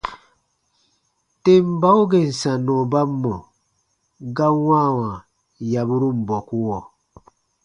Tem 1.43 1.65
bau 1.81 2.01
gèn 2.11 2.29
sannɔ 2.39 2.75
ba 2.91 3.01
mɔ̀ 3.21 3.37
ga 4.35 4.47
wãawa 4.65 5.09
yaburun 5.71 6.17
bɔkuɔ. 6.27 6.77